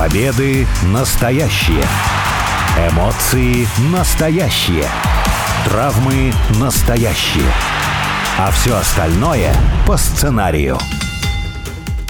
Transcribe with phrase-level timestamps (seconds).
[0.00, 1.84] Победы настоящие.
[2.90, 4.86] Эмоции настоящие.
[5.66, 7.44] Травмы настоящие.
[8.38, 9.52] А все остальное
[9.86, 10.78] по сценарию.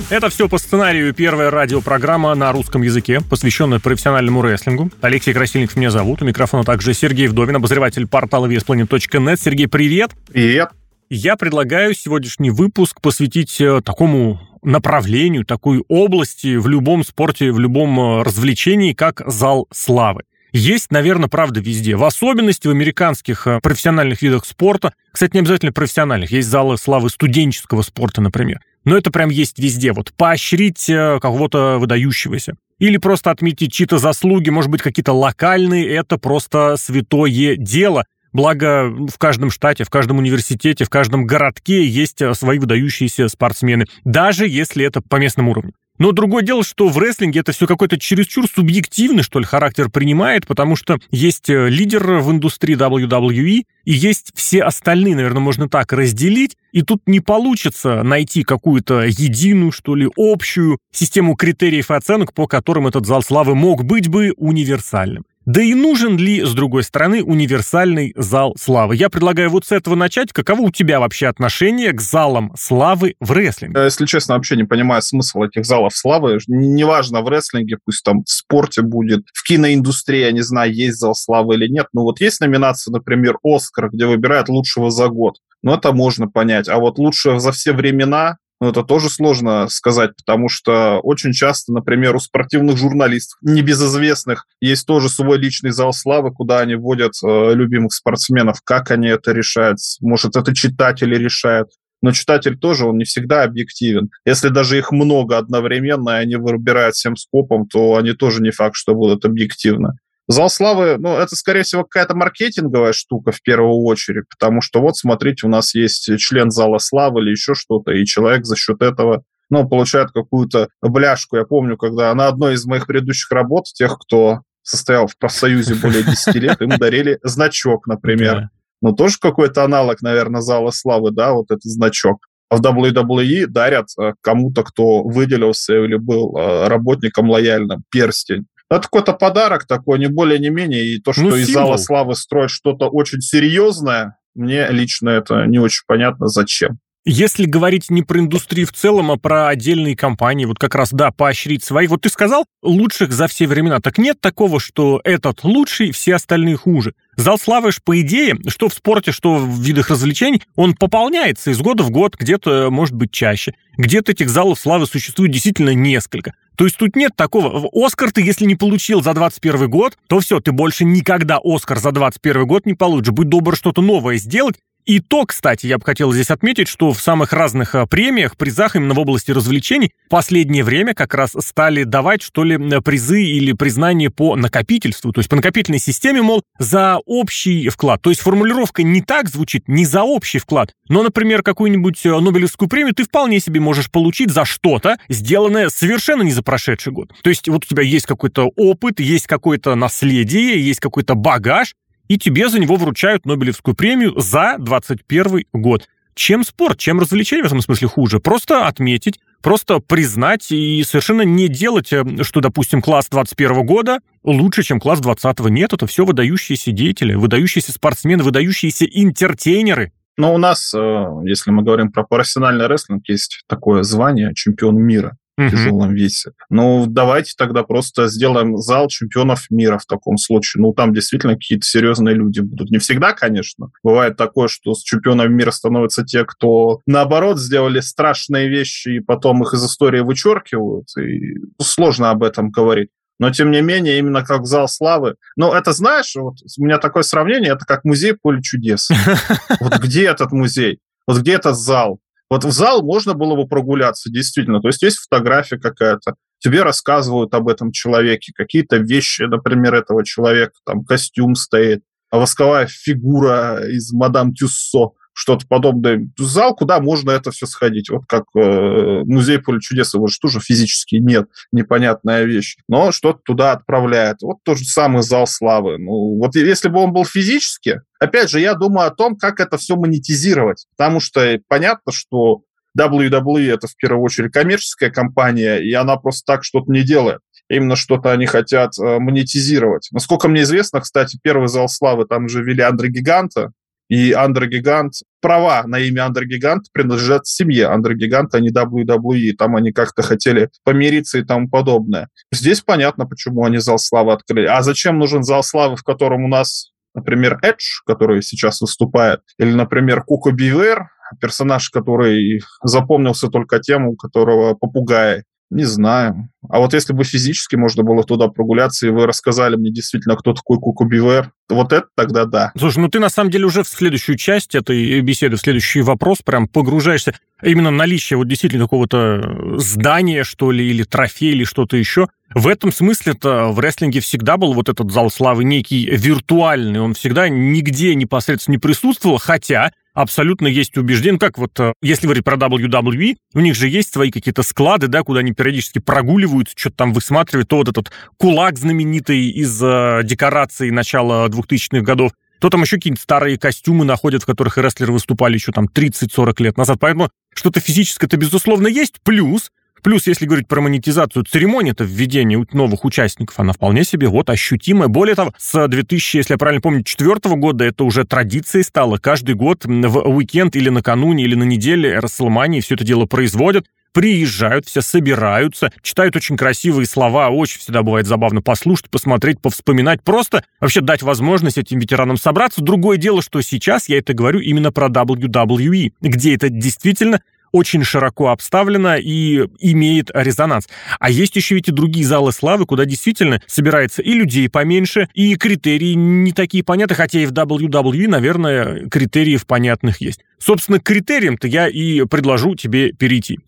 [0.08, 4.92] Это все по сценарию первая радиопрограмма на русском языке, посвященная профессиональному рестлингу.
[5.00, 6.22] Алексей Красильников меня зовут.
[6.22, 9.36] У микрофона также Сергей Вдовин, обозреватель портала VSPlanet.net.
[9.36, 10.12] Сергей, привет!
[10.32, 10.68] Привет!
[11.12, 17.98] Я предлагаю сегодняшний выпуск посвятить э, такому направлению, такой области в любом спорте, в любом
[17.98, 20.22] э, развлечении, как зал славы.
[20.52, 21.96] Есть, наверное, правда везде.
[21.96, 24.92] В особенности в американских э, профессиональных видах спорта.
[25.10, 26.30] Кстати, не обязательно профессиональных.
[26.30, 28.60] Есть залы славы студенческого спорта, например.
[28.84, 29.92] Но это прям есть везде.
[29.92, 32.54] Вот поощрить кого-то выдающегося.
[32.78, 38.04] Или просто отметить чьи-то заслуги, может быть, какие-то локальные, это просто святое дело.
[38.32, 43.86] Благо, в каждом штате, в каждом университете, в каждом городке есть э, свои выдающиеся спортсмены,
[44.04, 45.72] даже если это по местному уровню.
[46.00, 50.46] Но другое дело, что в рестлинге это все какой-то чересчур субъективный, что ли, характер принимает,
[50.46, 55.92] потому что есть э, лидер в индустрии WWE, и есть все остальные, наверное, можно так
[55.92, 62.32] разделить, и тут не получится найти какую-то единую, что ли, общую систему критериев и оценок,
[62.32, 65.24] по которым этот зал славы мог быть бы универсальным.
[65.50, 68.94] Да и нужен ли, с другой стороны, универсальный зал славы?
[68.94, 70.32] Я предлагаю вот с этого начать.
[70.32, 73.82] Каково у тебя вообще отношение к залам славы в рестлинге?
[73.82, 76.38] Если честно, вообще не понимаю смысл этих залов славы.
[76.46, 81.16] Неважно в рестлинге, пусть там в спорте будет, в киноиндустрии, я не знаю, есть зал
[81.16, 81.88] славы или нет.
[81.92, 85.38] Но вот есть номинация, например, «Оскар», где выбирают лучшего за год.
[85.64, 86.68] Ну, это можно понять.
[86.68, 91.72] А вот лучшего за все времена, ну, это тоже сложно сказать, потому что очень часто,
[91.72, 97.54] например, у спортивных журналистов, небезызвестных, есть тоже свой личный зал славы, куда они вводят э,
[97.54, 98.60] любимых спортсменов.
[98.62, 99.78] Как они это решают?
[100.00, 101.70] Может, это читатели решают?
[102.02, 104.10] но читатель тоже, он не всегда объективен.
[104.24, 108.74] Если даже их много одновременно, и они выбирают всем скопом, то они тоже не факт,
[108.74, 109.98] что будут объективны.
[110.32, 114.96] Зал славы, ну, это, скорее всего, какая-то маркетинговая штука в первую очередь, потому что вот,
[114.96, 119.24] смотрите, у нас есть член зала славы или еще что-то, и человек за счет этого
[119.50, 121.36] ну, получает какую-то бляшку.
[121.36, 126.04] Я помню, когда на одной из моих предыдущих работ, тех, кто состоял в профсоюзе более
[126.04, 128.50] 10 лет, им дарили значок, например.
[128.82, 132.28] Ну, тоже какой-то аналог, наверное, зала славы, да, вот этот значок.
[132.50, 138.46] А в WWE дарят э, кому-то, кто выделился или был э, работником лояльным, перстень.
[138.70, 140.84] Это какой-то подарок такой, не более, не менее.
[140.84, 145.58] И то, что ну, из зала славы строить что-то очень серьезное, мне лично это не
[145.58, 146.78] очень понятно, зачем.
[147.06, 151.10] Если говорить не про индустрию в целом, а про отдельные компании, вот как раз, да,
[151.10, 151.88] поощрить своих.
[151.88, 153.80] Вот ты сказал, лучших за все времена.
[153.80, 156.92] Так нет такого, что этот лучший, все остальные хуже.
[157.16, 161.58] Зал славы ж, по идее, что в спорте, что в видах развлечений, он пополняется из
[161.58, 163.54] года в год, где-то, может быть, чаще.
[163.78, 166.34] Где-то этих залов славы существует действительно несколько.
[166.56, 167.70] То есть тут нет такого.
[167.72, 171.92] Оскар ты, если не получил за 21 год, то все, ты больше никогда Оскар за
[171.92, 173.12] 21 год не получишь.
[173.12, 174.56] Будь добр что-то новое сделать,
[174.90, 178.74] и то, кстати, я бы хотел здесь отметить, что в самых разных а, премиях, призах
[178.74, 183.52] именно в области развлечений в последнее время как раз стали давать, что ли, призы или
[183.52, 188.02] признание по накопительству, то есть по накопительной системе, мол, за общий вклад.
[188.02, 192.68] То есть формулировка не так звучит, не за общий вклад, но, например, какую-нибудь а, Нобелевскую
[192.68, 197.12] премию ты вполне себе можешь получить за что-то, сделанное совершенно не за прошедший год.
[197.22, 201.74] То есть вот у тебя есть какой-то опыт, есть какое-то наследие, есть какой-то багаж,
[202.10, 205.88] и тебе за него вручают Нобелевскую премию за 21 год.
[206.14, 208.18] Чем спорт, чем развлечение в этом смысле хуже?
[208.18, 214.64] Просто отметить, просто признать и совершенно не делать, э, что, допустим, класс 21 года лучше,
[214.64, 219.92] чем класс 20 Нет, это все выдающиеся деятели, выдающиеся спортсмены, выдающиеся интертейнеры.
[220.16, 225.16] Но у нас, э, если мы говорим про профессиональный рестлинг, есть такое звание чемпион мира
[225.48, 226.32] в тяжелом весе.
[226.48, 230.62] Ну, давайте тогда просто сделаем зал чемпионов мира в таком случае.
[230.62, 232.70] Ну, там действительно какие-то серьезные люди будут.
[232.70, 233.70] Не всегда, конечно.
[233.82, 239.42] Бывает такое, что с чемпионами мира становятся те, кто, наоборот, сделали страшные вещи, и потом
[239.42, 240.88] их из истории вычеркивают.
[240.98, 242.90] И сложно об этом говорить.
[243.20, 245.16] Но, тем не менее, именно как зал славы.
[245.36, 248.88] Ну, это, знаешь, вот у меня такое сравнение, это как музей поле чудес.
[249.60, 250.78] Вот где этот музей?
[251.06, 252.00] Вот где этот зал?
[252.30, 254.60] Вот в зал можно было бы прогуляться, действительно.
[254.60, 260.52] То есть есть фотография какая-то, тебе рассказывают об этом человеке, какие-то вещи, например, этого человека,
[260.64, 261.82] там костюм стоит,
[262.12, 266.08] восковая фигура из мадам Тюссо что-то подобное.
[266.16, 267.90] Зал, куда можно это все сходить.
[267.90, 272.56] Вот как э, музей поле чудес, его же тоже физически нет, непонятная вещь.
[272.68, 274.22] Но что-то туда отправляет.
[274.22, 275.76] Вот тот же самый зал славы.
[275.76, 279.58] Ну, вот если бы он был физически, опять же, я думаю о том, как это
[279.58, 280.66] все монетизировать.
[280.74, 282.40] Потому что понятно, что
[282.78, 287.20] WWE это в первую очередь коммерческая компания, и она просто так что-то не делает.
[287.50, 289.88] именно что-то они хотят э, монетизировать.
[289.92, 293.52] Насколько мне известно, кстати, первый зал славы там же вели Андре Гиганта,
[293.90, 299.32] и Андре Гигант, права на имя Андре Гигант принадлежат семье Андре Гиганта, а не WWE.
[299.36, 302.08] Там они как-то хотели помириться и тому подобное.
[302.32, 304.46] Здесь понятно, почему они зал славы открыли.
[304.46, 309.52] А зачем нужен зал славы, в котором у нас например, Эдж, который сейчас выступает, или,
[309.52, 310.88] например, Куко Бивер,
[311.20, 315.22] персонаж, который запомнился только тем, у которого попугай.
[315.50, 316.28] Не знаю.
[316.48, 320.32] А вот если бы физически можно было туда прогуляться, и вы рассказали мне действительно, кто
[320.32, 322.52] такой Куку Бивер, вот это тогда да.
[322.56, 326.18] Слушай, ну ты на самом деле уже в следующую часть этой беседы, в следующий вопрос
[326.24, 327.14] прям погружаешься.
[327.42, 332.06] Именно наличие вот действительно какого-то здания, что ли, или трофея, или что-то еще.
[332.32, 336.80] В этом смысле-то в рестлинге всегда был вот этот зал славы некий виртуальный.
[336.80, 342.24] Он всегда нигде непосредственно не присутствовал, хотя абсолютно есть убеждение, как вот, э, если говорить
[342.24, 346.76] про WWE, у них же есть свои какие-то склады, да, куда они периодически прогуливаются, что-то
[346.76, 352.62] там высматривают, то вот этот кулак знаменитый из э, декораций начала 2000-х годов, то там
[352.62, 356.78] еще какие-нибудь старые костюмы находят, в которых рестлеры выступали еще там 30-40 лет назад.
[356.80, 359.00] Поэтому что-то физическое-то, безусловно, есть.
[359.02, 359.50] Плюс
[359.82, 364.88] Плюс, если говорить про монетизацию, церемония-то введения новых участников, она вполне себе вот ощутимая.
[364.88, 368.98] Более того, с 2000, если я правильно помню, четвертого года это уже традицией стало.
[368.98, 374.66] Каждый год в уикенд или накануне, или на неделе Расселмании все это дело производят приезжают,
[374.66, 380.80] все собираются, читают очень красивые слова, очень всегда бывает забавно послушать, посмотреть, повспоминать, просто вообще
[380.80, 382.62] дать возможность этим ветеранам собраться.
[382.62, 387.20] Другое дело, что сейчас я это говорю именно про WWE, где это действительно
[387.52, 390.68] очень широко обставлена и имеет резонанс.
[390.98, 395.36] А есть еще ведь и другие залы славы, куда действительно собирается и людей поменьше, и
[395.36, 400.20] критерии не такие понятны, хотя и в WWE, наверное, критериев понятных есть.
[400.38, 403.38] Собственно, к критериям-то я и предложу тебе перейти.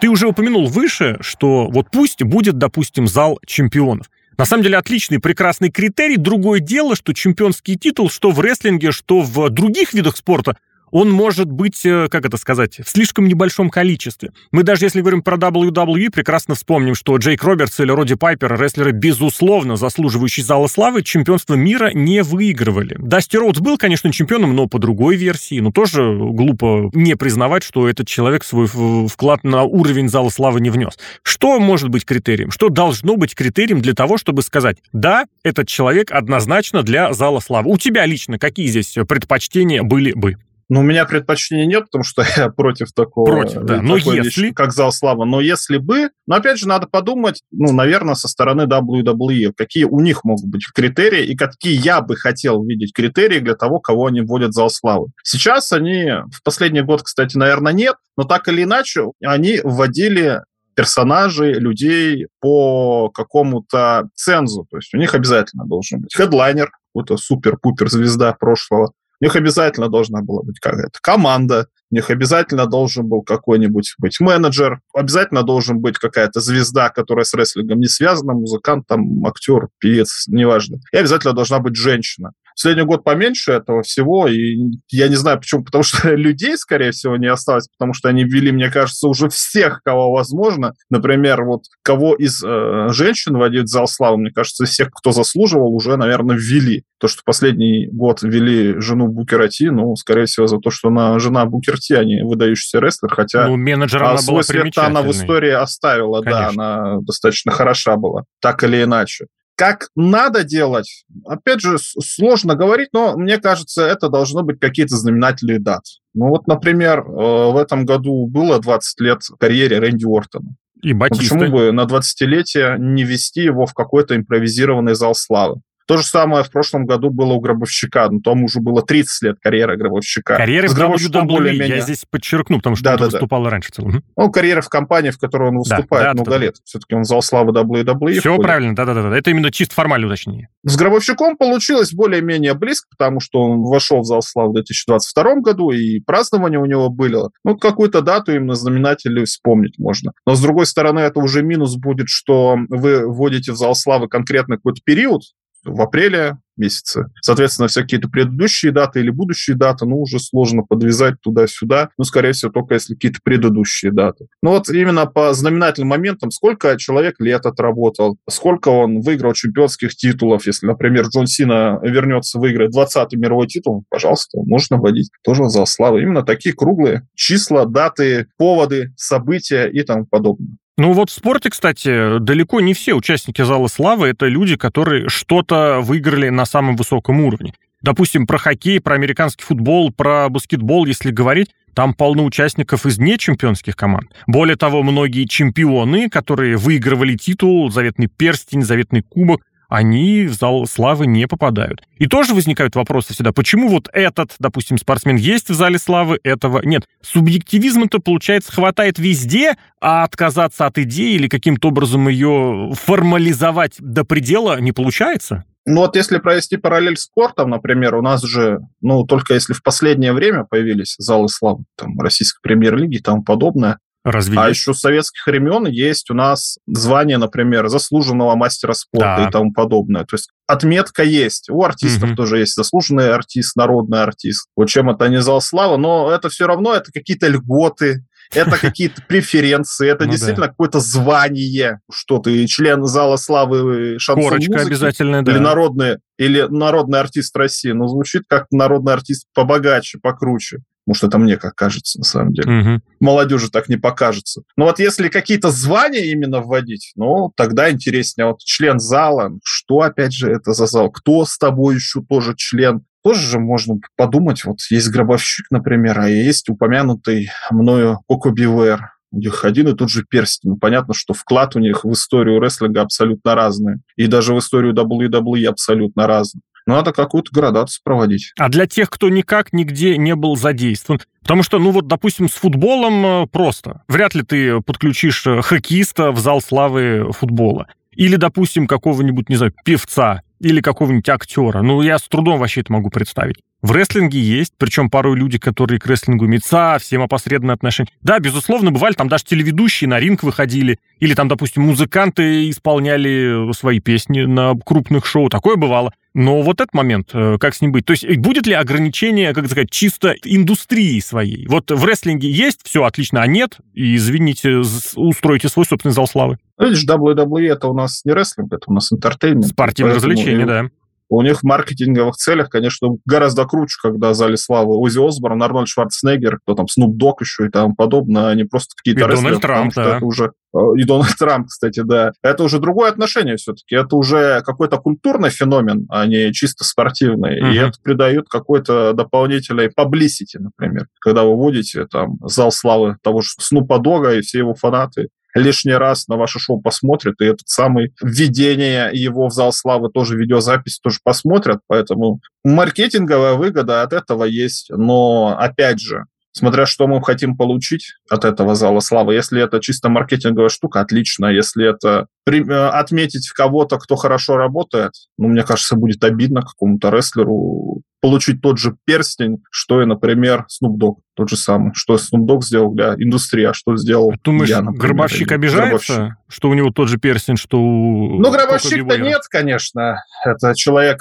[0.00, 4.10] Ты уже упомянул выше, что вот пусть будет, допустим, зал чемпионов.
[4.38, 6.16] На самом деле отличный, прекрасный критерий.
[6.16, 10.56] Другое дело, что чемпионский титул, что в рестлинге, что в других видах спорта,
[10.90, 14.32] он может быть, э, как это сказать, в слишком небольшом количестве.
[14.52, 18.92] Мы даже если говорим про WWE, прекрасно вспомним, что Джейк Робертс или Роди Пайпер, рестлеры,
[18.92, 22.96] безусловно, заслуживающие зала славы, чемпионство мира не выигрывали.
[22.98, 25.60] Дасти Роудс был, конечно, чемпионом, но по другой версии.
[25.60, 28.66] Но тоже глупо не признавать, что этот человек свой
[29.08, 30.98] вклад на уровень зала славы не внес.
[31.22, 32.50] Что может быть критерием?
[32.50, 37.70] Что должно быть критерием для того, чтобы сказать, да, этот человек однозначно для зала славы?
[37.70, 40.36] У тебя лично какие здесь предпочтения были бы?
[40.68, 43.26] Ну, у меня предпочтений нет, потому что я против такого.
[43.26, 43.80] Против, да.
[43.80, 44.22] Но если...
[44.22, 45.24] Вещи, как зал славы.
[45.26, 46.10] Но если бы...
[46.26, 50.66] Но, опять же, надо подумать, ну, наверное, со стороны WWE, какие у них могут быть
[50.74, 54.70] критерии и какие я бы хотел видеть критерии для того, кого они вводят в зал
[54.70, 55.08] славы.
[55.22, 56.10] Сейчас они...
[56.32, 60.42] В последний год, кстати, наверное, нет, но так или иначе они вводили
[60.74, 64.66] персонажей, людей по какому-то цензу.
[64.70, 69.88] То есть у них обязательно должен быть хедлайнер, какой-то супер-пупер звезда прошлого, у них обязательно
[69.88, 75.80] должна была быть какая-то команда, у них обязательно должен был какой-нибудь быть менеджер, обязательно должен
[75.80, 80.78] быть какая-то звезда, которая с рестлингом не связана, музыкант, там, актер, певец, неважно.
[80.92, 82.32] И обязательно должна быть женщина.
[82.56, 84.56] Последний год поменьше этого всего, и
[84.90, 88.50] я не знаю почему, потому что людей, скорее всего, не осталось, потому что они ввели,
[88.50, 90.72] мне кажется, уже всех, кого возможно.
[90.88, 95.74] Например, вот кого из э, женщин вводить в зал славы, мне кажется, всех, кто заслуживал,
[95.74, 96.84] уже, наверное, ввели.
[96.98, 101.44] То, что последний год ввели жену Букерати, ну, скорее всего, за то, что она жена
[101.44, 105.10] Букерти, а не выдающийся рестлер, хотя ну, менеджер а она свой была след она в
[105.10, 106.40] истории оставила, Конечно.
[106.40, 109.26] да, она достаточно хороша была, так или иначе.
[109.56, 115.58] Как надо делать, опять же, сложно говорить, но мне кажется, это должно быть какие-то знаменательные
[115.58, 115.92] даты.
[116.12, 120.54] Ну вот, например, э, в этом году было 20 лет карьере Рэнди Уортона.
[120.82, 121.34] И Батиста.
[121.34, 125.60] Ну, почему бы на 20-летие не вести его в какой-то импровизированный зал славы?
[125.86, 129.36] То же самое в прошлом году было у Гробовщика, но тому уже было 30 лет
[129.40, 130.36] карьеры Гробовщика.
[130.36, 131.76] Карьера в WWE, более-менее...
[131.76, 133.50] я здесь подчеркну, потому что да, он да, выступал да.
[133.50, 134.02] раньше в целом.
[134.16, 136.54] Ну, карьера в компании, в которой он выступает да, да, много да, лет.
[136.54, 136.60] Да.
[136.64, 138.18] Все-таки он зал славы WWE.
[138.18, 139.16] Все правильно, да-да-да.
[139.16, 140.48] Это именно чисто формальное уточнение.
[140.64, 145.70] С Гробовщиком получилось более-менее близко, потому что он вошел в зал славы в 2022 году,
[145.70, 147.16] и празднования у него были.
[147.44, 150.12] Ну, какую-то дату им на знаменателе вспомнить можно.
[150.26, 154.56] Но, с другой стороны, это уже минус будет, что вы вводите в зал славы конкретно
[154.56, 155.22] какой-то период,
[155.66, 157.06] в апреле месяце.
[157.20, 161.90] Соответственно, все какие-то предыдущие даты или будущие даты, ну, уже сложно подвязать туда-сюда.
[161.98, 164.26] Ну, скорее всего, только если какие-то предыдущие даты.
[164.42, 170.46] Ну, вот именно по знаменательным моментам, сколько человек лет отработал, сколько он выиграл чемпионских титулов.
[170.46, 175.66] Если, например, Джон Сина вернется, выиграет 20-й мировой титул, пожалуйста, можно вводить тоже в зал
[175.66, 176.02] славы.
[176.02, 180.56] Именно такие круглые числа, даты, поводы, события и тому подобное.
[180.78, 185.80] Ну вот в спорте, кстати, далеко не все участники Зала Славы– это люди, которые что-то
[185.80, 187.54] выиграли на самом высоком уровне.
[187.80, 193.74] Допустим, про хоккей, про американский футбол, про баскетбол, если говорить, там полно участников из нечемпионских
[193.74, 194.10] команд.
[194.26, 201.06] Более того, многие чемпионы, которые выигрывали титул, заветный перстень, заветный кубок, они в зал славы
[201.06, 201.82] не попадают.
[201.98, 206.60] И тоже возникают вопросы всегда, почему вот этот, допустим, спортсмен есть в зале славы, этого
[206.64, 206.84] нет.
[207.02, 214.60] Субъективизма-то, получается, хватает везде, а отказаться от идеи или каким-то образом ее формализовать до предела
[214.60, 215.44] не получается?
[215.68, 219.64] Ну вот если провести параллель с спортом, например, у нас же, ну только если в
[219.64, 224.60] последнее время появились залы славы, там, российской премьер-лиги и тому подобное, Разве а есть?
[224.60, 229.28] еще с советских времен есть у нас звание, например, заслуженного мастера спорта Да.
[229.28, 230.04] и тому подобное.
[230.04, 231.50] То есть отметка есть.
[231.50, 232.16] У артистов Мгм.
[232.16, 234.48] тоже есть заслуженный артист, народный артист.
[234.54, 239.02] Вот чем это не зал славы, но это все равно это какие-то льготы, это какие-то
[239.06, 240.16] преференции, это Ну да.
[240.16, 245.32] действительно какое-то звание, что ты член зала славы шансон Корочка музыки, обязательная, да.
[245.32, 247.72] или народный, или народный артист России.
[247.72, 250.58] Ну, звучит как народный артист побогаче, покруче.
[250.86, 252.82] Может, это мне как кажется, на самом деле Мгм.
[253.00, 254.42] молодежи так не покажется.
[254.56, 258.26] Но вот если какие-то звания именно вводить, ну, тогда интереснее.
[258.28, 260.90] Вот член зала, что, опять же, это за зал?
[260.90, 262.82] Кто с тобой еще тоже член?
[263.06, 268.90] Тоже же можно подумать, вот есть гробовщик, например, а есть упомянутый мною Коко Бивер.
[269.12, 270.50] У них один и тот же перстень.
[270.50, 273.76] Ну, понятно, что вклад у них в историю рестлинга абсолютно разный.
[273.94, 276.40] И даже в историю WWE абсолютно разный.
[276.66, 278.32] Надо какую-то градацию проводить.
[278.40, 282.32] А для тех, кто никак нигде не был задействован, потому что, ну вот, допустим, с
[282.32, 283.82] футболом э, просто.
[283.86, 287.68] Вряд ли ты подключишь э, хоккеиста в зал славы футбола.
[287.92, 291.62] Или, допустим, какого-нибудь, не знаю, певца или какого-нибудь актера.
[291.62, 293.36] Ну, я с трудом вообще это могу представить.
[293.66, 297.92] В рестлинге есть, причем порой люди, которые к рестлингу имеют совсем опосредованное отношение.
[298.00, 303.80] Да, безусловно, бывали, там даже телеведущие на ринг выходили, или там, допустим, музыканты исполняли свои
[303.80, 305.92] песни на крупных шоу, такое бывало.
[306.14, 307.84] Но вот этот момент, э, как с ним быть?
[307.84, 311.48] То есть э, будет ли ограничение, как сказать, чисто индустрии своей?
[311.48, 314.62] Вот в рестлинге есть, все отлично, а нет, и, извините,
[314.94, 316.38] устройте свой собственный зал славы.
[316.56, 319.48] Ну, Видишь, WWE это у нас не рестлинг, это у нас entertainment.
[319.48, 320.70] Спортивное развлечение, и да.
[321.08, 326.38] У них в маркетинговых целях, конечно, гораздо круче, когда зале славы Ози Осборн, Арнольд Шварценеггер,
[326.40, 329.96] кто там, Снуп Дог еще и тому подобное, они просто какие-то И Дональд Трамп, да.
[329.96, 330.32] это уже...
[330.54, 332.12] э, И Дональд Трамп, кстати, да.
[332.22, 333.76] Это уже другое отношение все-таки.
[333.76, 337.38] Это уже какой-то культурный феномен, а не чисто спортивный.
[337.38, 337.68] И Мгм.
[337.68, 340.86] это придает какой-то дополнительный publicity, например.
[341.00, 345.74] Когда вы вводите там зал славы того же Снупа Дога и все его фанаты лишний
[345.74, 350.78] раз на ваше шоу посмотрят, и этот самый введение его в зал славы тоже видеозапись
[350.78, 357.36] тоже посмотрят, поэтому маркетинговая выгода от этого есть, но опять же, смотря что мы хотим
[357.36, 359.14] получить от этого зала славы.
[359.14, 361.26] Если это чисто маркетинговая штука, отлично.
[361.26, 367.82] Если это э, отметить кого-то, кто хорошо работает, ну, мне кажется, будет обидно какому-то рестлеру
[368.06, 371.72] получить тот же перстень, что и, например, Snoop Dogg, тот же самый.
[371.74, 376.16] Что Snoop Dogg сделал для индустрии, а что сделал Думаешь, я, например, Гробовщик обижается, Гробовщик.
[376.28, 379.96] что у него тот же перстень, что у Ну, гробовщик-то нет, конечно.
[380.24, 381.00] Это человек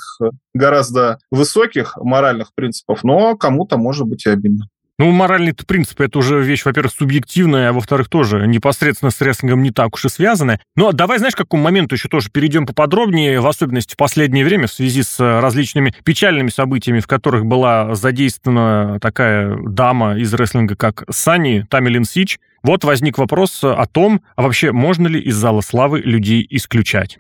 [0.56, 4.66] гораздо высоких моральных принципов, но кому-то может быть и обидно.
[4.98, 9.72] Ну, моральный принцип это уже вещь, во-первых, субъективная, а во-вторых, тоже непосредственно с рестлингом не
[9.72, 10.62] так уж и связанная.
[10.78, 14.68] Но давай, знаешь, к какому моменту еще тоже перейдем поподробнее, в особенности в последнее время,
[14.68, 20.78] в связи с э, различными печальными событиями, в которых была задействована такая дама из рестлинга,
[20.78, 22.40] как Сани Тамилин Сич.
[22.64, 27.20] Вот возник вопрос о том, а вообще можно ли из зала славы людей исключать.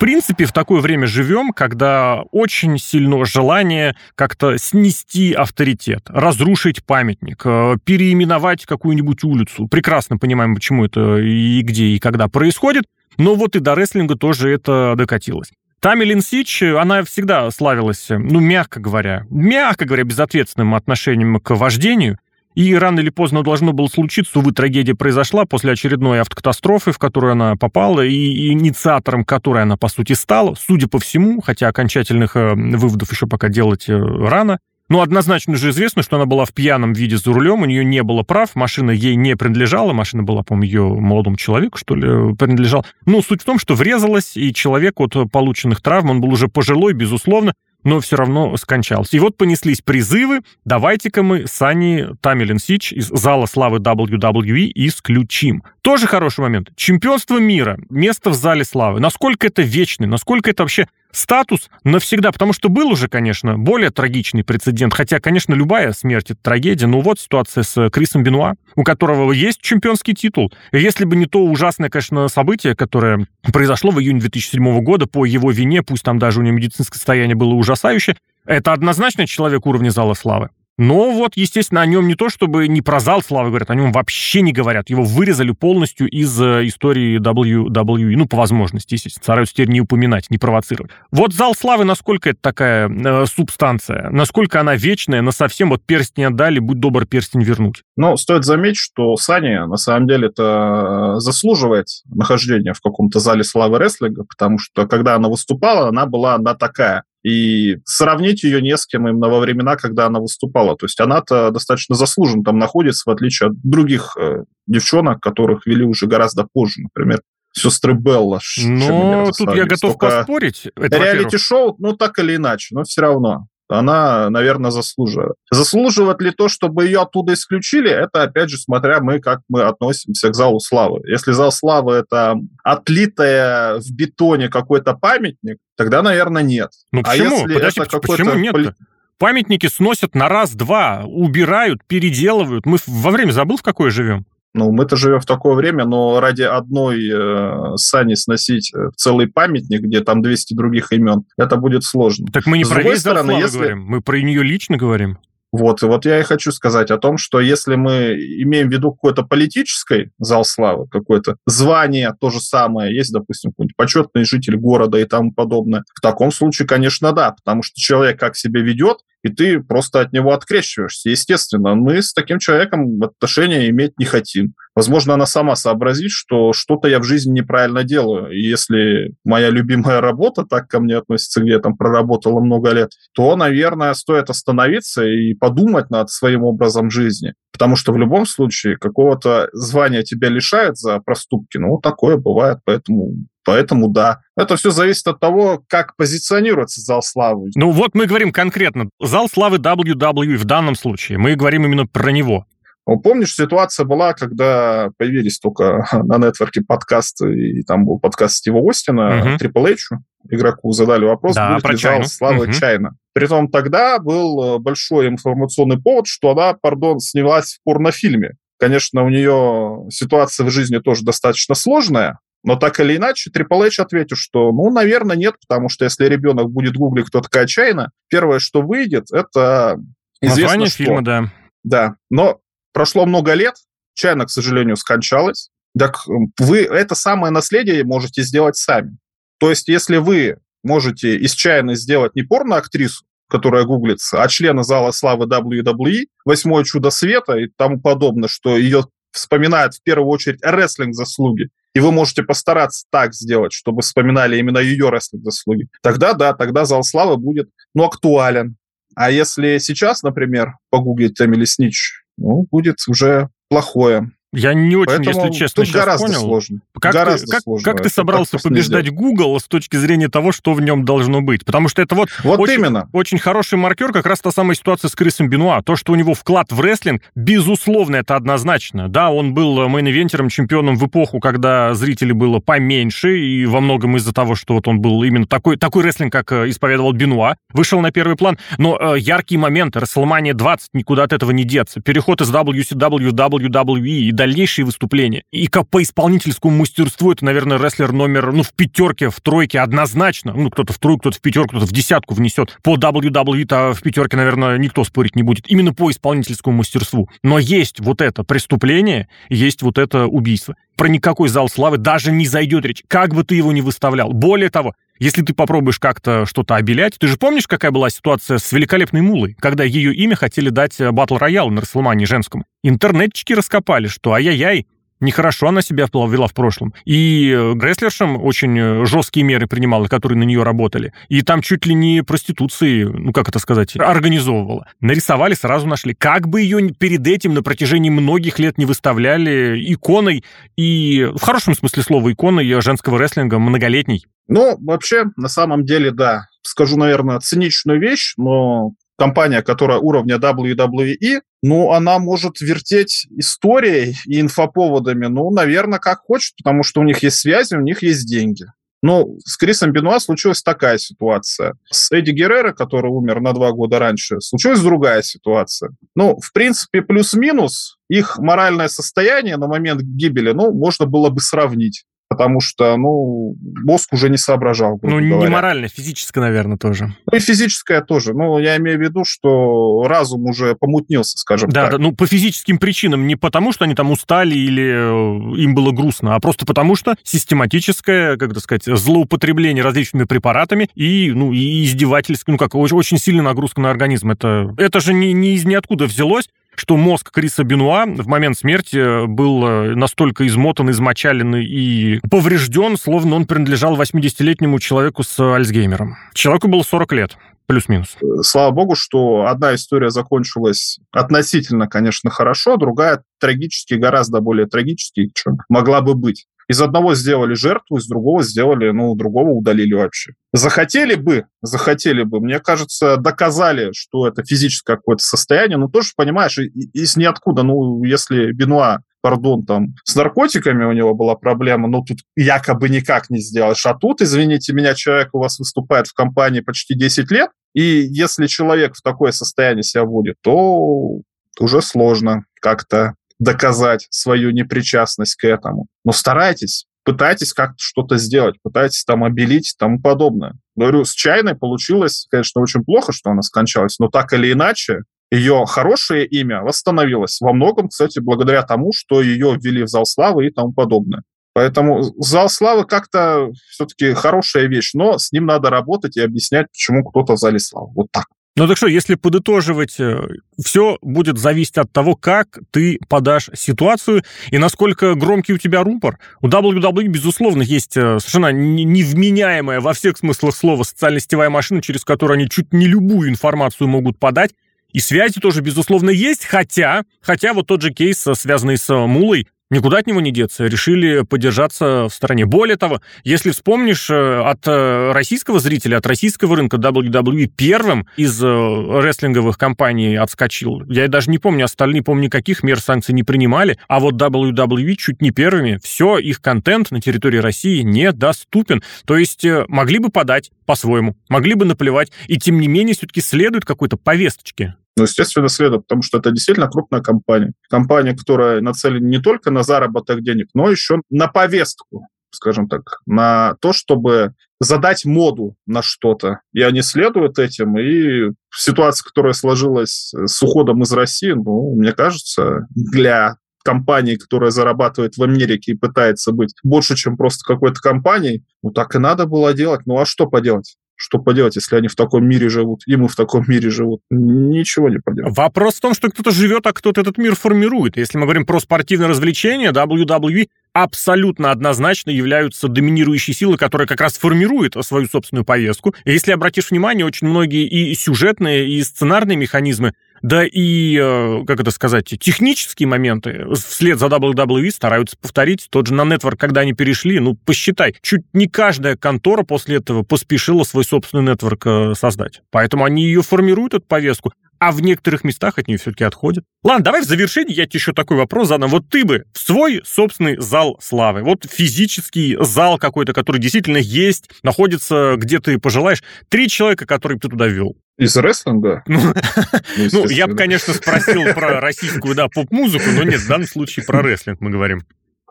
[0.00, 7.76] Принципе, в такое время живем, когда очень сильно желание как-то снести авторитет, разрушить памятник, э,
[7.84, 9.68] переименовать какую-нибудь улицу.
[9.68, 12.84] Прекрасно понимаем, почему это и где, и когда происходит,
[13.18, 15.52] но вот и до рестлинга тоже это докатилось.
[15.80, 22.18] Тами Лин Сич, она всегда славилась, ну, мягко говоря, мягко говоря, безответственным отношением к вождению,
[22.54, 27.32] и рано или поздно должно было случиться, увы, трагедия произошла после очередной автокатастрофы, в которую
[27.32, 32.54] она попала, и инициатором которой она, по сути, стала, судя по всему, хотя окончательных э,
[32.54, 34.58] выводов еще пока делать э, рано,
[34.90, 38.02] Ну, однозначно же известно, что она была в пьяном виде за рулем, у нее не
[38.02, 42.84] было прав, машина ей не принадлежала, машина была, по-моему, ее молодому человеку, что ли, принадлежала.
[43.06, 46.92] Ну, суть в том, что врезалась, и человек от полученных травм, он был уже пожилой,
[46.92, 49.16] безусловно, но все равно скончался.
[49.16, 55.62] И вот понеслись призывы, давайте-ка мы Сани Тамилин Сич из зала славы WWE исключим.
[55.82, 56.70] Тоже хороший момент.
[56.76, 59.00] Чемпионство мира, место в зале славы.
[59.00, 64.44] Насколько это вечный, насколько это вообще статус навсегда, потому что был уже, конечно, более трагичный
[64.44, 69.32] прецедент, хотя, конечно, любая смерть— это трагедия, но вот ситуация с Крисом Бенуа, у которого
[69.32, 70.52] есть чемпионский титул.
[70.72, 75.50] Если бы не то ужасное, конечно, событие, которое произошло в июне 2007 года по его
[75.50, 80.14] вине, пусть там даже у него медицинское состояние было ужасающее, это однозначно человек уровня Зала
[80.14, 80.50] Славы.
[80.80, 83.92] Но вот, естественно, о нем не то, чтобы не про зал славы говорят, о нем
[83.92, 84.88] вообще не говорят.
[84.88, 89.22] Его вырезали полностью из э, истории WWE, ну, по возможности, естественно.
[89.22, 90.90] Стараются теперь не упоминать, не провоцировать.
[91.10, 96.24] Вот зал славы, насколько это такая э, субстанция, насколько она вечная, на совсем вот перстень
[96.24, 97.82] отдали, будь добр перстень вернуть.
[97.98, 103.44] Ну, стоит заметить, что Сани на самом деле это э, заслуживает нахождения в каком-то зале
[103.44, 108.76] славы рестлинга, потому что когда она выступала, она была одна такая и сравнить ее не
[108.76, 110.76] с кем именно во времена, когда она выступала.
[110.76, 115.84] То есть она-то достаточно заслуженно там находится, в отличие от других э, девчонок, которых вели
[115.84, 117.20] уже гораздо позже, например,
[117.52, 118.40] сестры Белла.
[118.58, 120.68] Ну, тут я готов Только поспорить.
[120.76, 125.34] Реалити-шоу, ну, так или иначе, но все равно она, наверное, заслуживает.
[125.50, 130.28] Заслуживает ли то, чтобы ее оттуда исключили, это, опять же, смотря мы, как мы относимся
[130.30, 131.00] к залу славы.
[131.08, 136.70] Если зал славы— это отлитое в бетоне какой-то памятник, тогда, наверное, нет.
[136.92, 137.36] Ну а почему?
[137.36, 138.74] Если Подожди, это почему нет -то?
[139.18, 142.64] Памятники сносят на раз-два, убирают, переделывают.
[142.64, 144.24] Мы во время забыл, в какое живем?
[144.52, 149.82] Ну, мы-то живем в такое время, но ради одной э, сани сносить э, целый памятник,
[149.82, 152.26] где там 200 других имен, это будет сложно.
[152.32, 153.58] Так мы не С про весь стороны, если...
[153.58, 155.18] говорим, мы про нее лично говорим.
[155.52, 158.92] Вот, и вот я и хочу сказать о том, что если мы имеем в виду
[158.92, 164.98] какой-то политический зал славы, какое-то звание, то же самое, есть, допустим, какой-нибудь почетный житель города
[164.98, 169.28] и тому подобное, в таком случае, конечно, да, потому что человек как себя ведет, и
[169.28, 171.10] ты просто от него открещиваешься.
[171.10, 174.54] Естественно, мы с таким человеком отношения иметь не хотим.
[174.74, 178.30] Возможно, она сама сообразит, что что-то я в жизни неправильно делаю.
[178.30, 182.90] И если моя любимая работа так ко мне относится, где я там проработала много лет,
[183.14, 187.34] то, наверное, стоит остановиться и подумать над своим образом жизни.
[187.52, 191.58] Потому что в любом случае какого-то звания тебя лишают за проступки.
[191.58, 193.12] Ну, такое бывает, поэтому
[193.44, 194.20] Поэтому да.
[194.36, 197.50] Это все зависит от того, как позиционируется зал славы.
[197.54, 198.90] Ну вот мы говорим конкретно.
[199.00, 201.18] Зал славы WWE в данном случае.
[201.18, 202.46] Мы говорим именно про него.
[202.86, 208.60] Ну, помнишь, ситуация была, когда появились только на нетворке подкасты, и там был подкаст Стива
[208.68, 209.38] Остина, uh-huh.
[209.38, 209.98] Triple H,
[210.28, 212.52] игроку задали вопрос, да, будет ли зал славы uh-huh.
[212.52, 212.96] Чайна.
[213.12, 218.32] Притом тогда был э, большой информационный повод, что она, пардон, снялась в порнофильме.
[218.58, 223.80] Конечно, у нее ситуация в жизни тоже достаточно сложная, но так или иначе, Triple H
[223.80, 228.38] ответил, что, ну, наверное, нет, потому что если ребенок будет гуглить, кто такая Чайна, первое,
[228.38, 229.78] что выйдет, это
[230.20, 230.76] известно Название что.
[230.76, 231.32] фильма, да.
[231.62, 232.40] Да, но
[232.72, 233.54] прошло много лет,
[233.94, 235.50] Чайна, к сожалению, скончалась.
[235.78, 236.02] Так
[236.38, 238.96] вы это самое наследие можете сделать сами.
[239.38, 244.90] То есть, если вы можете из Чайны сделать не порно-актрису, которая гуглится, а члена зала
[244.90, 251.50] славы WWE, восьмое чудо света и тому подобное, что ее вспоминают в первую очередь рестлинг-заслуги,
[251.74, 256.82] и вы можете постараться так сделать, чтобы вспоминали именно ее рестлинг-заслуги, тогда да, тогда зал
[256.82, 258.56] славы будет, ну, актуален.
[258.96, 264.10] А если сейчас, например, погуглить Эмили Снич, ну, будет уже плохое.
[264.32, 266.20] Я не очень, Поэтому если честно, тут гораздо понял.
[266.20, 266.60] сложно.
[266.80, 267.64] Как, гораздо ты, как, сложно.
[267.64, 271.44] как ты собрался побеждать Google с точки зрения того, что в нем должно быть?
[271.44, 272.88] Потому что это вот, вот очень, именно.
[272.92, 275.62] очень хороший маркер, как раз та самая ситуация с Крисом Бенуа.
[275.62, 278.88] То, что у него вклад в рестлинг, безусловно, это однозначно.
[278.88, 283.60] Да, он был main eventer ом, чемпионом в эпоху, когда зрителей было поменьше, и во
[283.60, 287.34] многом из-за того, что вот он был именно такой, такой рестлинг, как э, исповедовал Бенуа,
[287.52, 288.38] вышел на первый план.
[288.58, 291.80] Но э, яркие моменты, WrestleMania 20, никуда от этого не деться.
[291.80, 295.22] Переход из WCW WWE и дальнейшие выступления.
[295.32, 300.34] И как по исполнительскому мастерству это, наверное, рестлер номер, ну, в пятерке, в тройке однозначно.
[300.34, 302.58] Ну, кто-то в тройку, кто-то в пятерку, кто-то в десятку внесет.
[302.62, 305.50] По WWE-то в пятерке, наверное, никто спорить не будет.
[305.50, 307.08] Именно по исполнительскому мастерству.
[307.22, 310.54] Но есть вот это преступление, есть вот это убийство.
[310.76, 314.12] Про никакой зал славы даже не зайдет речь, как бы ты его ни выставлял.
[314.12, 318.52] Более того, если ты попробуешь как-то что-то обелять, ты же помнишь, какая была ситуация с
[318.52, 322.44] великолепной Мулой, когда ее имя хотели дать батл роял на Расселмане женскому?
[322.62, 324.66] Интернетчики раскопали, что ай-яй-яй,
[325.00, 326.74] Нехорошо она себя вела в прошлом.
[326.84, 330.92] И рестлершам очень жесткие меры принимала, которые на нее работали.
[331.08, 334.66] И там чуть ли не проституции, ну как это сказать, организовывала.
[334.80, 335.94] Нарисовали, сразу нашли.
[335.94, 340.24] Как бы ее перед этим на протяжении многих лет не выставляли иконой,
[340.56, 344.06] и в хорошем смысле слова иконой женского рестлинга многолетней.
[344.28, 346.26] Ну, вообще, на самом деле, да.
[346.42, 354.20] Скажу, наверное, циничную вещь, но компания, которая уровня WWE, ну, она может вертеть историей и
[354.20, 358.44] инфоповодами, ну, наверное, как хочет, потому что у них есть связи, у них есть деньги.
[358.82, 361.54] Ну, с Крисом Бенуа случилась такая ситуация.
[361.70, 365.70] С Эдди Геррера, который умер на два года раньше, случилась другая ситуация.
[365.94, 371.84] Ну, в принципе, плюс-минус их моральное состояние на момент гибели, ну, можно было бы сравнить
[372.10, 374.80] потому что, ну, мозг уже не соображал.
[374.82, 376.96] Ну, не морально, физическое, наверное, тоже.
[377.10, 378.14] Ну, и физическое тоже.
[378.14, 381.72] Ну, я имею в виду, что разум уже помутнился, скажем да, так.
[381.72, 385.70] Да, ну, по физическим причинам, не потому, что они там устали или э, им было
[385.70, 391.64] грустно, а просто потому, что систематическое, как это сказать, злоупотребление различными препаратами и, ну, и
[391.64, 394.10] издевательское, ну, как, очень, очень сильная нагрузка на организм.
[394.10, 399.06] Это, это же не, не из ниоткуда взялось что мозг Криса Бенуа в момент смерти
[399.06, 405.96] был э, настолько измотан, измочален и поврежден, словно он принадлежал 80-летнему человеку с Альцгеймером.
[406.14, 407.16] Человеку было 40 лет.
[407.46, 407.96] Плюс-минус.
[408.22, 415.38] Слава богу, что одна история закончилась относительно, конечно, хорошо, другая трагически, гораздо более трагически, чем
[415.48, 416.26] могла бы быть.
[416.50, 420.14] Из одного сделали жертву, из другого сделали, ну, другого удалили вообще.
[420.32, 426.38] Захотели бы, захотели бы, мне кажется, доказали, что это физическое какое-то состояние, но тоже, понимаешь,
[426.38, 431.98] из ниоткуда, ну, если Бенуа пардон, там, с наркотиками у него была проблема, но тут
[432.16, 433.64] якобы никак не сделаешь.
[433.64, 438.26] А тут, извините меня, человек у вас выступает в компании почти 10 лет, и если
[438.26, 441.00] человек в такое состояние себя вводит, то
[441.38, 445.66] уже сложно как-то доказать свою непричастность к этому.
[445.84, 450.34] Но старайтесь, пытайтесь как-то что-то сделать, пытайтесь там обелить и тому подобное.
[450.56, 454.80] Говорю, с чайной получилось, конечно, очень плохо, что она скончалась, но так или иначе,
[455.12, 457.20] ее хорошее имя восстановилось.
[457.20, 461.02] Во многом, кстати, благодаря тому, что ее ввели в зал славы и тому подобное.
[461.32, 466.84] Поэтому зал славы как-то все-таки хорошая вещь, но с ним надо работать и объяснять, почему
[466.84, 467.72] кто-то в зале славы.
[467.74, 468.06] Вот так.
[468.40, 470.00] Ну так что, если подытоживать, э,
[470.42, 475.98] все будет зависеть от того, как ты подашь ситуацию и насколько громкий у тебя рупор.
[476.22, 482.14] У WWE, безусловно, есть э, совершенно невменяемая во всех смыслах слова социально-сетевая машина, через которую
[482.14, 484.30] они чуть не любую информацию могут подать.
[484.72, 489.26] И связи тоже, безусловно, есть, хотя, хотя вот тот же кейс, э, связанный с Мулой,
[489.52, 492.24] Никуда от него не деться, решили подержаться в стороне.
[492.24, 498.22] Более того, если вспомнишь, э, от э, российского зрителя, от российского рынка WWE первым из
[498.22, 500.62] э, рестлинговых компаний отскочил.
[500.68, 505.02] Я даже не помню, остальные, помню, никаких мер санкций не принимали, а вот WWE чуть
[505.02, 505.58] не первыми.
[505.60, 508.62] Все, их контент на территории России недоступен.
[508.84, 513.44] То есть могли бы подать по-своему, могли бы наплевать, и тем не менее все-таки следует
[513.44, 514.54] какой-то повесточке.
[514.80, 517.34] Ну, естественно, следует, потому что это действительно крупная компания.
[517.50, 523.34] Компания, которая нацелена не только на заработок денег, но еще на повестку, скажем так, на
[523.42, 526.20] то, чтобы задать моду на что-то.
[526.32, 527.58] И они следуют этим.
[527.58, 534.96] И ситуация, которая сложилась с уходом из России, ну, мне кажется, для компании, которая зарабатывает
[534.96, 539.34] в Америке и пытается быть больше, чем просто какой-то компанией, ну так и надо было
[539.34, 539.60] делать.
[539.66, 540.56] Ну а что поделать?
[540.80, 543.82] Что поделать, если они в таком мире живут, и мы в таком мире живут?
[543.90, 545.14] Ничего не поделать.
[545.14, 547.76] Вопрос в том, что кто-то живет, а кто-то этот мир формирует.
[547.76, 553.98] Если мы говорим про спортивное развлечение, WWE абсолютно однозначно являются доминирующей силой, которая как раз
[553.98, 555.74] формирует свою собственную повестку.
[555.84, 561.40] И если обратишь внимание, очень многие и сюжетные, и сценарные механизмы да и, э, как
[561.40, 565.48] это сказать, технические моменты вслед за WWE стараются повторить.
[565.50, 569.82] Тот же на Network, когда они перешли, ну, посчитай, чуть не каждая контора после этого
[569.82, 572.22] поспешила свой собственный нетворк э, создать.
[572.30, 576.24] Поэтому они ее формируют, эту повестку, а в некоторых местах от нее все-таки отходят.
[576.42, 578.48] Ладно, давай в завершении я тебе еще такой вопрос задам.
[578.48, 584.10] Вот ты бы в свой собственный зал славы, вот физический зал какой-то, который действительно есть,
[584.22, 587.54] находится где ты пожелаешь, три человека, которые ты туда вел.
[587.76, 588.62] Из рестлинга?
[588.66, 588.80] Ну,
[589.72, 593.82] ну я бы, конечно, спросил про российскую, да, поп-музыку, но нет, в данном случае про
[593.82, 594.62] рестлинг мы говорим.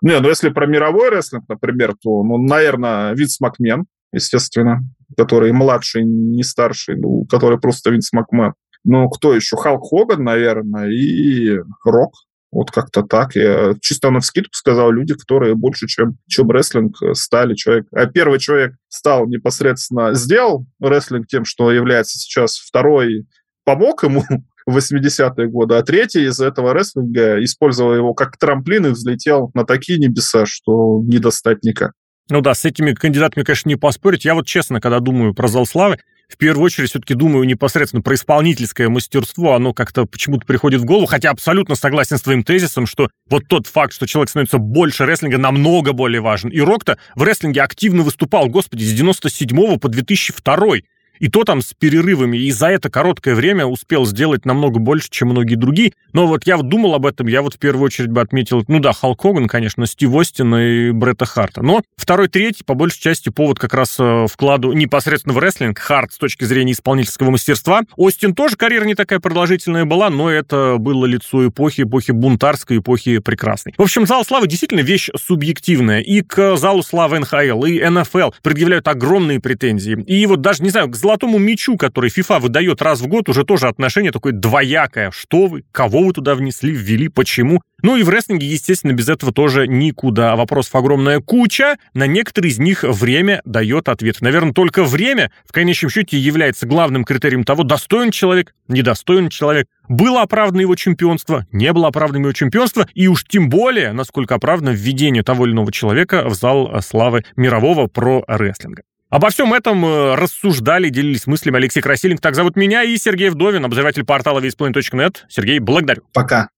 [0.02, 4.80] Не, ну если про мировой рестлинг, например, то, ну, наверное, Винс Макмен, естественно,
[5.16, 8.54] который младший, не старший, ну, который просто Винс Макмен.
[8.84, 9.58] Ну, кто еще?
[9.58, 12.14] Халк Хоган, наверное, и Рок.
[12.52, 13.36] Вот как-то так.
[13.36, 17.86] Я чисто на вскидку сказал люди, которые больше, чем, чем рестлинг, э, стали человек.
[17.92, 23.28] А первый человек стал непосредственно, сделал рестлинг тем, что является сейчас второй,
[23.66, 24.24] помог ему
[24.66, 29.64] в 80-е годы, а третий из этого рестлинга использовал его как трамплин и взлетел на
[29.64, 31.92] такие небеса, что не достать никак.
[32.32, 34.26] Ну да, с этими кандидатами, конечно, не поспорить.
[34.26, 38.14] Я вот честно, когда думаю про зал славы, в первую очередь все-таки думаю непосредственно про
[38.14, 43.10] исполнительское мастерство, оно как-то почему-то приходит в голову, хотя абсолютно согласен с твоим тезисом, что
[43.30, 46.50] вот тот факт, что человек становится больше рестлинга, намного более важен.
[46.50, 50.78] И Рок-то в рестлинге активно выступал, господи, с 97 по 2002
[51.20, 55.30] и то там с перерывами, и за это короткое время успел сделать намного больше, чем
[55.30, 55.94] многие другие.
[56.14, 58.94] Но вот я думал об этом, я вот в первую очередь бы отметил, ну да,
[58.94, 61.62] Халк Хоган, конечно, Стив Остин и Бретта Харта.
[61.62, 65.78] Но второй, третий, по большей части, повод как раз э, вкладу непосредственно в рестлинг.
[65.78, 67.82] Харт с точки зрения исполнительского мастерства.
[67.96, 73.20] Остин тоже карьера не такая продолжительная была, но это было лицо эпохи, эпохи бунтарской, эпохи
[73.20, 73.74] прекрасной.
[73.78, 76.00] В общем, зал славы действительно вещь субъективная.
[76.00, 79.94] И к залу славы НХЛ, и НФЛ предъявляют огромные претензии.
[80.08, 83.44] И вот даже, не знаю, к золотому мячу, который FIFA выдает раз в год, уже
[83.44, 85.10] тоже отношение такое двоякое.
[85.10, 87.62] Что вы, кого вы туда внесли, ввели, почему?
[87.82, 90.36] Ну и в рестлинге, естественно, без этого тоже никуда.
[90.36, 91.78] Вопросов огромная куча.
[91.96, 94.22] На некоторые из них время дает ответ.
[94.22, 99.68] Наверное, только время в конечном счете является главным критерием того, достоин человек, недостоин человек.
[99.88, 104.70] Было оправдано его чемпионство, не было оправдано его чемпионство, и уж тем более, насколько оправдано
[104.70, 108.84] введение того или иного человека в зал славы мирового про рестлинга.
[109.10, 112.22] Обо всем этом э, рассуждали, делились мыслями Алексей Красильник.
[112.22, 115.18] Так зовут меня и Сергей Вдовин, обозреватель портала весьplanet.net.
[115.28, 116.04] Сергей, благодарю.
[116.14, 116.50] Пока.